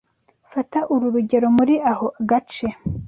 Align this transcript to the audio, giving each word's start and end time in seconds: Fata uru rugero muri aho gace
Fata 0.51 0.79
uru 0.93 1.05
rugero 1.15 1.47
muri 1.57 1.75
aho 1.91 2.07
gace 2.29 2.67